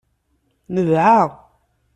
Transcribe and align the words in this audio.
Nedɛa. 0.73 1.21